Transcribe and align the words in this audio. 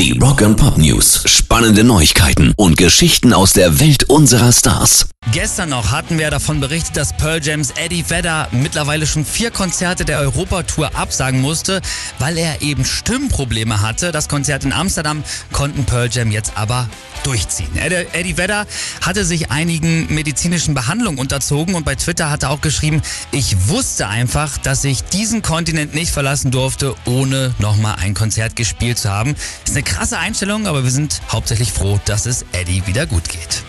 Die 0.00 0.18
Rock 0.18 0.40
and 0.40 0.56
Pop 0.56 0.78
News. 0.78 1.24
Spannende 1.26 1.84
Neuigkeiten 1.84 2.54
und 2.56 2.78
Geschichten 2.78 3.34
aus 3.34 3.52
der 3.52 3.80
Welt 3.80 4.04
unserer 4.04 4.50
Stars. 4.50 5.10
Gestern 5.30 5.68
noch 5.68 5.92
hatten 5.92 6.18
wir 6.18 6.30
davon 6.30 6.58
berichtet, 6.58 6.96
dass 6.96 7.14
Pearl 7.14 7.42
Jams 7.42 7.72
Eddie 7.72 8.02
Vedder 8.08 8.48
mittlerweile 8.50 9.06
schon 9.06 9.26
vier 9.26 9.50
Konzerte 9.50 10.06
der 10.06 10.20
Europatour 10.20 10.96
absagen 10.96 11.42
musste, 11.42 11.82
weil 12.18 12.38
er 12.38 12.62
eben 12.62 12.86
Stimmprobleme 12.86 13.82
hatte. 13.82 14.10
Das 14.10 14.30
Konzert 14.30 14.64
in 14.64 14.72
Amsterdam 14.72 15.22
konnten 15.52 15.84
Pearl 15.84 16.08
Jam 16.10 16.30
jetzt 16.30 16.52
aber 16.54 16.88
durchziehen. 17.22 17.76
Eddie 17.76 18.36
Vedder 18.36 18.66
hatte 19.00 19.24
sich 19.24 19.50
einigen 19.50 20.12
medizinischen 20.12 20.74
Behandlungen 20.74 21.18
unterzogen 21.18 21.74
und 21.74 21.84
bei 21.84 21.94
Twitter 21.94 22.30
hat 22.30 22.42
er 22.42 22.50
auch 22.50 22.60
geschrieben, 22.60 23.02
ich 23.32 23.68
wusste 23.68 24.08
einfach, 24.08 24.58
dass 24.58 24.84
ich 24.84 25.04
diesen 25.04 25.42
Kontinent 25.42 25.94
nicht 25.94 26.10
verlassen 26.10 26.50
durfte, 26.50 26.94
ohne 27.04 27.54
nochmal 27.58 27.96
ein 28.00 28.14
Konzert 28.14 28.56
gespielt 28.56 28.98
zu 28.98 29.10
haben. 29.10 29.34
Ist 29.64 29.72
eine 29.72 29.82
krasse 29.82 30.18
Einstellung, 30.18 30.66
aber 30.66 30.84
wir 30.84 30.90
sind 30.90 31.20
hauptsächlich 31.30 31.72
froh, 31.72 32.00
dass 32.04 32.26
es 32.26 32.44
Eddie 32.52 32.86
wieder 32.86 33.06
gut 33.06 33.28
geht. 33.28 33.64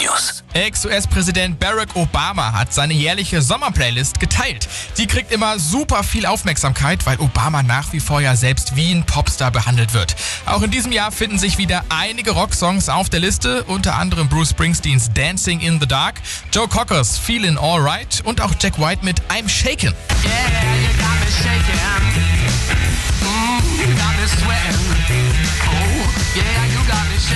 News. 0.00 0.42
Ex-US-Präsident 0.54 1.60
Barack 1.60 1.94
Obama 1.94 2.52
hat 2.52 2.72
seine 2.72 2.94
jährliche 2.94 3.42
Sommerplaylist 3.42 4.18
geteilt. 4.18 4.68
Die 4.96 5.06
kriegt 5.06 5.30
immer 5.30 5.58
super 5.58 6.02
viel 6.02 6.26
Aufmerksamkeit, 6.26 7.04
weil 7.06 7.18
Obama 7.20 7.62
nach 7.62 7.92
wie 7.92 8.00
vor 8.00 8.20
ja 8.20 8.34
selbst 8.34 8.76
wie 8.76 8.92
ein 8.92 9.04
Popstar 9.04 9.50
behandelt 9.50 9.92
wird. 9.92 10.16
Auch 10.46 10.62
in 10.62 10.70
diesem 10.70 10.92
Jahr 10.92 11.12
finden 11.12 11.38
sich 11.38 11.58
wieder 11.58 11.84
einige 11.88 12.30
Rocksongs 12.30 12.88
auf 12.88 13.10
der 13.10 13.20
Liste, 13.20 13.64
unter 13.64 13.96
anderem 13.96 14.28
Bruce 14.28 14.50
Springsteens 14.50 15.10
Dancing 15.12 15.60
in 15.60 15.80
the 15.80 15.86
Dark, 15.86 16.20
Joe 16.52 16.66
Cockers 16.66 17.18
Feelin' 17.18 17.58
Alright 17.58 18.22
und 18.24 18.40
auch 18.40 18.54
Jack 18.58 18.78
White 18.78 19.04
mit 19.04 19.20
I'm 19.28 19.48
Shaken. 19.48 19.94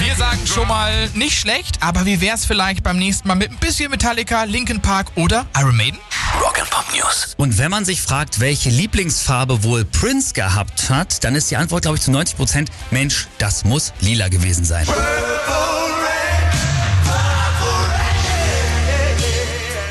Wir 0.03 0.15
sagen 0.17 0.47
schon 0.47 0.69
mal 0.69 1.09
nicht 1.15 1.39
schlecht, 1.39 1.79
aber 1.81 2.05
wie 2.05 2.21
wär's 2.21 2.45
vielleicht 2.45 2.83
beim 2.83 2.99
nächsten 2.99 3.29
Mal 3.29 3.35
mit 3.35 3.51
ein 3.51 3.57
bisschen 3.59 3.91
Metallica, 3.91 4.45
Linkin 4.45 4.81
Park 4.81 5.09
oder 5.15 5.47
Iron 5.57 5.77
Maiden? 5.77 5.99
Rock'n'Pop 6.41 6.97
News. 6.97 7.35
Und 7.37 7.59
wenn 7.59 7.71
man 7.71 7.85
sich 7.85 8.03
fragt, 8.03 8.41
welche 8.41 8.71
Lieblingsfarbe 8.71 9.63
wohl 9.63 9.85
Prince 9.85 10.35
gehabt 10.35 10.91
hat, 10.91 11.23
dann 11.25 11.35
ist 11.35 11.51
die 11.51 11.57
Antwort, 11.57 11.83
glaube 11.83 11.97
ich, 11.99 12.03
zu 12.03 12.11
90 12.11 12.37
Prozent, 12.37 12.71
Mensch, 12.91 13.29
das 13.39 13.65
muss 13.65 13.93
lila 14.01 14.29
gewesen 14.29 14.65
sein. 14.65 14.87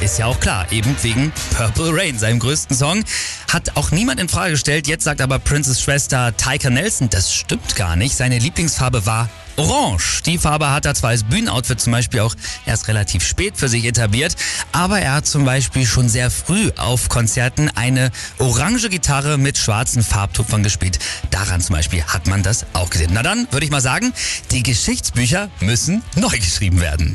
Ist 0.03 0.19
ja 0.19 0.25
auch 0.25 0.41
klar, 0.41 0.69
eben 0.69 0.93
wegen 1.01 1.31
Purple 1.55 1.95
Rain, 1.95 2.19
seinem 2.19 2.37
größten 2.37 2.75
Song. 2.75 3.05
Hat 3.49 3.77
auch 3.77 3.91
niemand 3.91 4.19
in 4.19 4.27
Frage 4.27 4.51
gestellt. 4.51 4.85
Jetzt 4.85 5.05
sagt 5.05 5.21
aber 5.21 5.39
Princes 5.39 5.79
Schwester 5.79 6.35
Tyka 6.35 6.69
Nelson, 6.69 7.09
das 7.09 7.33
stimmt 7.33 7.77
gar 7.77 7.95
nicht. 7.95 8.13
Seine 8.13 8.37
Lieblingsfarbe 8.37 9.05
war 9.05 9.29
Orange. 9.55 10.21
Die 10.25 10.37
Farbe 10.37 10.71
hat 10.71 10.85
er 10.85 10.93
zwar 10.93 11.11
als 11.11 11.23
Bühnenoutfit 11.23 11.79
zum 11.79 11.93
Beispiel 11.93 12.19
auch 12.19 12.35
erst 12.65 12.89
relativ 12.89 13.25
spät 13.25 13.55
für 13.55 13.69
sich 13.69 13.85
etabliert, 13.85 14.35
aber 14.73 14.99
er 14.99 15.13
hat 15.13 15.25
zum 15.25 15.45
Beispiel 15.45 15.85
schon 15.85 16.09
sehr 16.09 16.29
früh 16.29 16.71
auf 16.75 17.07
Konzerten 17.07 17.69
eine 17.73 18.11
orange 18.39 18.89
Gitarre 18.89 19.37
mit 19.37 19.57
schwarzen 19.57 20.03
Farbtupfern 20.03 20.63
gespielt. 20.63 20.99
Daran 21.31 21.61
zum 21.61 21.75
Beispiel 21.75 22.03
hat 22.03 22.27
man 22.27 22.43
das 22.43 22.65
auch 22.73 22.89
gesehen. 22.89 23.11
Na 23.13 23.23
dann 23.23 23.47
würde 23.51 23.65
ich 23.65 23.71
mal 23.71 23.79
sagen, 23.79 24.11
die 24.51 24.63
Geschichtsbücher 24.63 25.49
müssen 25.61 26.03
neu 26.17 26.37
geschrieben 26.37 26.81
werden. 26.81 27.11